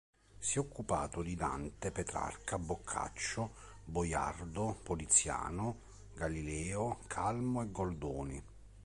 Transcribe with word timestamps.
Si 0.39 0.57
è 0.57 0.59
occupato 0.59 1.21
di 1.21 1.35
Dante, 1.35 1.91
Petrarca, 1.91 2.57
Boccaccio, 2.57 3.51
Boiardo, 3.85 4.79
Poliziano, 4.81 5.81
Galileo, 6.15 7.01
Calmo 7.05 7.61
e 7.61 7.69
Goldoni. 7.71 8.43